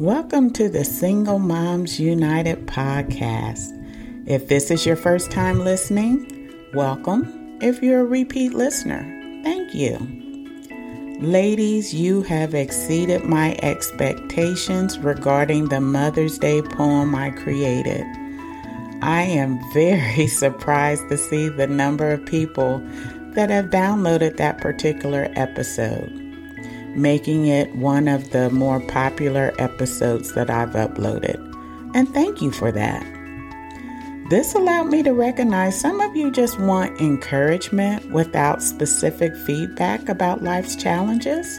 [0.00, 3.76] Welcome to the Single Moms United podcast.
[4.26, 7.58] If this is your first time listening, welcome.
[7.60, 9.02] If you're a repeat listener,
[9.44, 9.98] thank you.
[11.20, 18.06] Ladies, you have exceeded my expectations regarding the Mother's Day poem I created.
[19.02, 22.78] I am very surprised to see the number of people
[23.34, 26.29] that have downloaded that particular episode
[26.96, 31.38] making it one of the more popular episodes that I've uploaded.
[31.94, 33.04] And thank you for that.
[34.30, 40.44] This allowed me to recognize some of you just want encouragement without specific feedback about
[40.44, 41.58] life's challenges.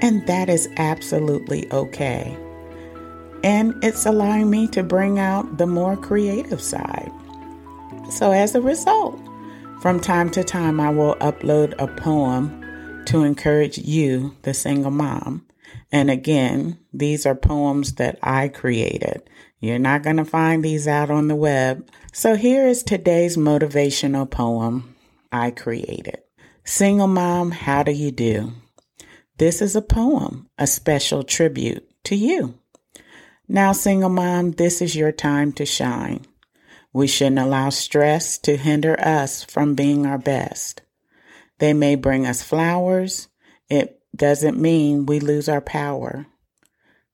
[0.00, 2.38] And that is absolutely okay.
[3.42, 7.12] And it's allowing me to bring out the more creative side.
[8.10, 9.20] So, as a result,
[9.82, 12.63] from time to time, I will upload a poem
[13.06, 15.46] to encourage you, the single mom.
[15.92, 19.28] And again, these are poems that I created.
[19.60, 21.88] You're not going to find these out on the web.
[22.12, 24.94] So here is today's motivational poem
[25.32, 26.18] I created.
[26.64, 28.52] Single mom, how do you do?
[29.38, 32.58] This is a poem, a special tribute to you.
[33.48, 36.24] Now, single mom, this is your time to shine.
[36.92, 40.82] We shouldn't allow stress to hinder us from being our best.
[41.58, 43.28] They may bring us flowers.
[43.68, 46.26] It doesn't mean we lose our power.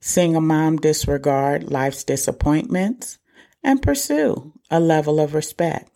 [0.01, 3.19] Single mom disregard life's disappointments
[3.63, 5.91] and pursue a level of respect.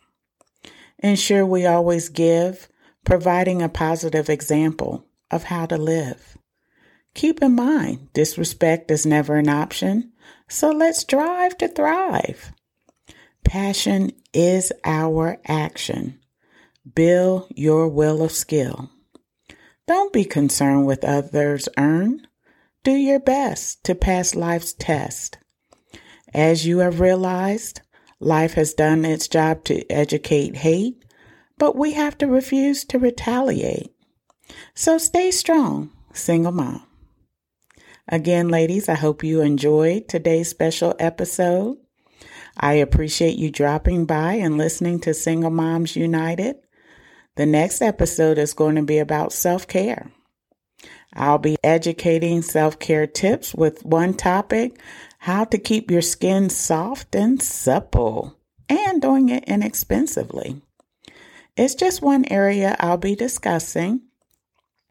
[0.99, 2.69] Ensure we always give,
[3.05, 6.37] providing a positive example of how to live.
[7.15, 10.13] Keep in mind, disrespect is never an option,
[10.49, 12.53] so let's strive to thrive.
[13.45, 16.19] Passion is our action.
[16.93, 18.91] Build your will of skill.
[19.87, 22.27] Don't be concerned with others' earn.
[22.83, 25.39] Do your best to pass life's test.
[26.35, 27.81] As you have realized,
[28.21, 31.03] life has done its job to educate hate,
[31.57, 33.95] but we have to refuse to retaliate.
[34.75, 36.85] So stay strong, single mom.
[38.09, 41.79] Again, ladies, I hope you enjoyed today's special episode.
[42.57, 46.57] I appreciate you dropping by and listening to Single Moms United.
[47.37, 50.11] The next episode is going to be about self care.
[51.13, 54.79] I'll be educating self care tips with one topic
[55.19, 60.63] how to keep your skin soft and supple and doing it inexpensively.
[61.57, 64.03] It's just one area I'll be discussing.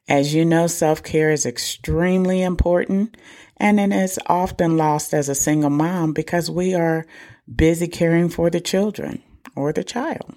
[0.09, 3.15] As you know, self care is extremely important
[3.55, 7.05] and it is often lost as a single mom because we are
[7.53, 9.23] busy caring for the children
[9.55, 10.35] or the child.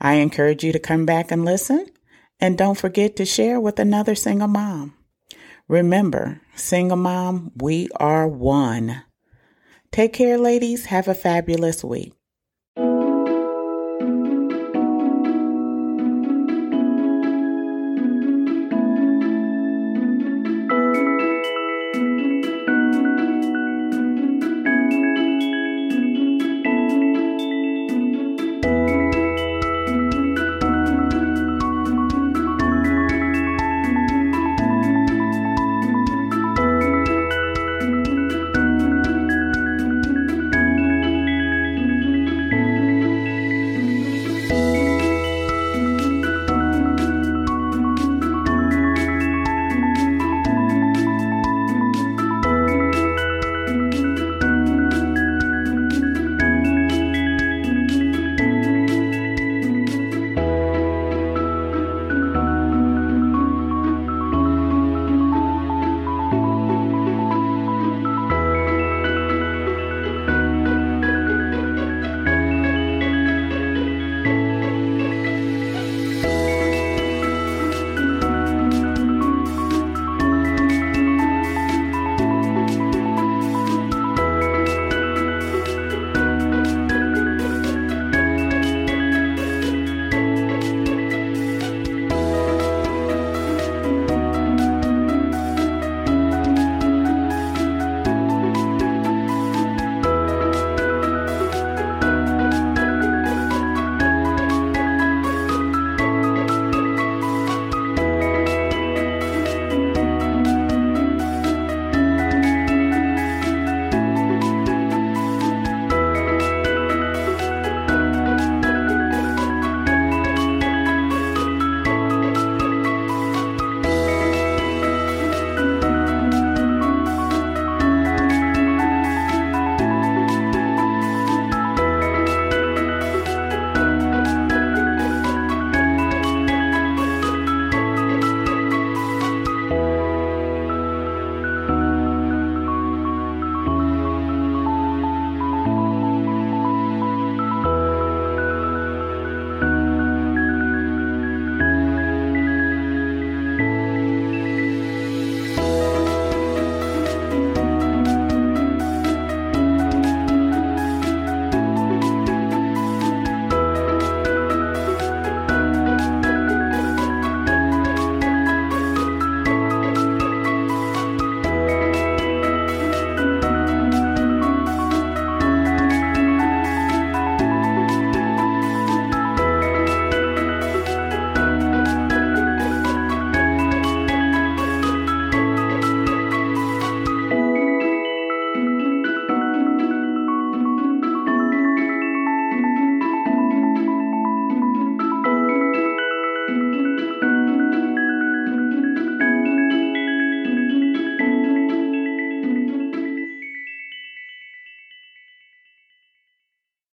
[0.00, 1.86] I encourage you to come back and listen.
[2.40, 4.94] And don't forget to share with another single mom.
[5.66, 9.02] Remember, single mom, we are one.
[9.90, 10.86] Take care, ladies.
[10.86, 12.17] Have a fabulous week.